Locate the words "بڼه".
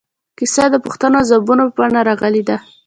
1.77-1.99